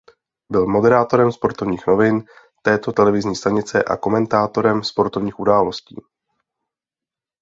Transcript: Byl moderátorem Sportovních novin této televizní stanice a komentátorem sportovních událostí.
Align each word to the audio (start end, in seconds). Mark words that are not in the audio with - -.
Byl 0.51 0.67
moderátorem 0.67 1.31
Sportovních 1.31 1.87
novin 1.87 2.23
této 2.61 2.91
televizní 2.91 3.35
stanice 3.35 3.83
a 3.83 3.97
komentátorem 3.97 4.83
sportovních 4.83 5.39
událostí. 5.39 5.95